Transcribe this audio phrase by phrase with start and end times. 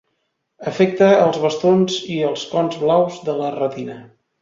[0.71, 4.05] Afecta els bastons i als cons blaus de la retina.